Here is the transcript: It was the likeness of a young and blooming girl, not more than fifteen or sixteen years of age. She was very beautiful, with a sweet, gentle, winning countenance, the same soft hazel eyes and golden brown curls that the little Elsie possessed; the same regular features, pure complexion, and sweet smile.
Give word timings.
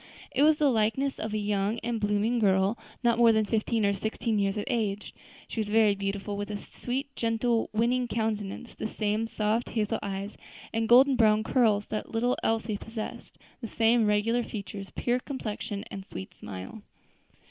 It 0.31 0.41
was 0.41 0.57
the 0.57 0.71
likeness 0.71 1.19
of 1.19 1.31
a 1.31 1.37
young 1.37 1.77
and 1.83 2.01
blooming 2.01 2.39
girl, 2.39 2.75
not 3.03 3.19
more 3.19 3.31
than 3.31 3.45
fifteen 3.45 3.85
or 3.85 3.93
sixteen 3.93 4.39
years 4.39 4.57
of 4.57 4.63
age. 4.65 5.13
She 5.47 5.59
was 5.59 5.67
very 5.67 5.93
beautiful, 5.93 6.35
with 6.35 6.49
a 6.49 6.57
sweet, 6.57 7.15
gentle, 7.15 7.69
winning 7.71 8.07
countenance, 8.07 8.73
the 8.73 8.87
same 8.87 9.27
soft 9.27 9.69
hazel 9.69 9.99
eyes 10.01 10.37
and 10.73 10.89
golden 10.89 11.17
brown 11.17 11.43
curls 11.43 11.85
that 11.89 12.05
the 12.07 12.11
little 12.13 12.35
Elsie 12.41 12.77
possessed; 12.77 13.37
the 13.61 13.67
same 13.67 14.07
regular 14.07 14.41
features, 14.41 14.89
pure 14.89 15.19
complexion, 15.19 15.83
and 15.91 16.03
sweet 16.03 16.33
smile. 16.33 16.81